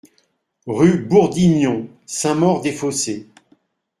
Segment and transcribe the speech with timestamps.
[0.65, 3.27] Rue Bourdignon, Saint-Maur-des-Fossés